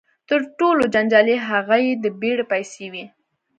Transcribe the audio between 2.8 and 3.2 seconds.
وې.